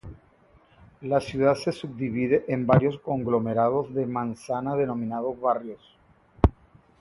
La 1.01 1.19
ciudad 1.19 1.53
se 1.53 1.71
subdivide 1.71 2.43
en 2.47 2.65
varios 2.65 2.97
conglomerados 3.01 3.93
de 3.93 4.07
manzanas, 4.07 4.75
denominados 4.79 5.39
barrios. 5.39 5.95